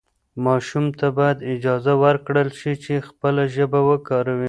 [0.45, 4.39] ماشوم ته باید اجازه ورکړل شي چې خپله ژبه وکاروي.